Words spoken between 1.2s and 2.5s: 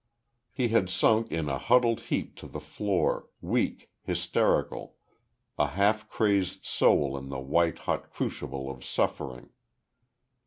in a huddled heap to